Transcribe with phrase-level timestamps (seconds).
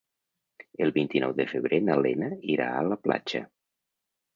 [0.85, 3.49] El vint-i-nou de febrer na Lena irà a la platja.